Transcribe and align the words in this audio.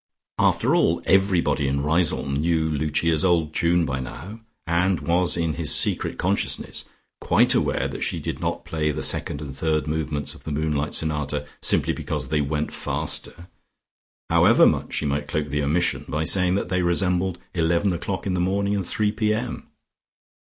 After 0.39 0.73
all, 0.73 0.99
everybody 1.05 1.67
in 1.67 1.83
Riseholme 1.83 2.33
knew 2.37 2.67
Lucia's 2.71 3.23
old 3.23 3.53
tune 3.53 3.85
by 3.85 3.99
now, 3.99 4.39
and 4.65 4.99
was 4.99 5.37
in 5.37 5.53
his 5.53 5.75
secret 5.75 6.17
consciousness 6.17 6.85
quite 7.19 7.53
aware 7.53 7.87
that 7.87 8.01
she 8.01 8.19
did 8.19 8.39
not 8.39 8.65
play 8.65 8.89
the 8.91 9.03
second 9.03 9.43
and 9.43 9.55
third 9.55 9.85
movements 9.85 10.33
of 10.33 10.43
the 10.43 10.51
Moonlight 10.51 10.95
Sonata, 10.95 11.45
simply 11.61 11.93
because 11.93 12.29
they 12.29 12.41
"went 12.41 12.73
faster," 12.73 13.45
however 14.31 14.65
much 14.65 14.95
she 14.95 15.05
might 15.05 15.27
cloak 15.27 15.49
the 15.49 15.61
omission 15.61 16.05
by 16.09 16.23
saying 16.23 16.55
that 16.55 16.69
they 16.69 16.81
resembled 16.81 17.37
eleven 17.53 17.93
o'clock 17.93 18.25
in 18.25 18.33
the 18.33 18.39
morning 18.41 18.75
and 18.75 18.87
3 18.87 19.11
p.m. 19.11 19.67